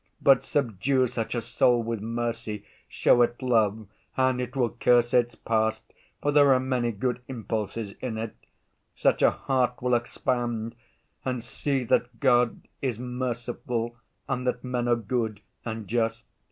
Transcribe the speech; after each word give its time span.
But 0.19 0.41
subdue 0.41 1.05
such 1.05 1.35
a 1.35 1.41
soul 1.41 1.83
with 1.83 2.01
mercy, 2.01 2.65
show 2.87 3.21
it 3.21 3.39
love, 3.39 3.87
and 4.17 4.41
it 4.41 4.55
will 4.55 4.71
curse 4.71 5.13
its 5.13 5.35
past, 5.35 5.93
for 6.23 6.31
there 6.31 6.55
are 6.55 6.59
many 6.59 6.91
good 6.91 7.21
impulses 7.27 7.93
in 8.01 8.17
it. 8.17 8.35
Such 8.95 9.21
a 9.21 9.29
heart 9.29 9.79
will 9.79 9.93
expand 9.93 10.73
and 11.23 11.43
see 11.43 11.83
that 11.83 12.19
God 12.19 12.67
is 12.81 12.97
merciful 12.97 13.95
and 14.27 14.47
that 14.47 14.63
men 14.63 14.87
are 14.87 14.95
good 14.95 15.39
and 15.63 15.87
just. 15.87 16.25